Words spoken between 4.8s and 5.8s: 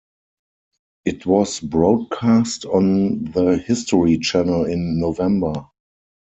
November.